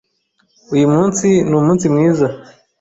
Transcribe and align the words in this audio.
Uyu 0.73 0.87
munsi 0.93 1.27
ni 1.47 1.53
umunsi 1.61 1.85
mwiza. 1.93 2.27